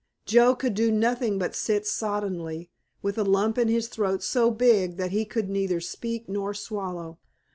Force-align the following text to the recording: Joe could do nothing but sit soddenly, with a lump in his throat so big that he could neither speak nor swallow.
Joe 0.25 0.55
could 0.55 0.73
do 0.73 0.91
nothing 0.91 1.37
but 1.37 1.53
sit 1.55 1.83
soddenly, 1.85 2.71
with 3.03 3.19
a 3.19 3.23
lump 3.23 3.59
in 3.59 3.67
his 3.67 3.87
throat 3.87 4.23
so 4.23 4.49
big 4.49 4.97
that 4.97 5.11
he 5.11 5.25
could 5.25 5.47
neither 5.47 5.79
speak 5.79 6.27
nor 6.27 6.55
swallow. 6.55 7.19